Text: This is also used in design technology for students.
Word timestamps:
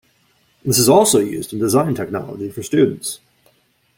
This 0.65 0.79
is 0.79 0.89
also 0.89 1.19
used 1.19 1.53
in 1.53 1.59
design 1.59 1.93
technology 1.93 2.49
for 2.49 2.63
students. 2.63 3.19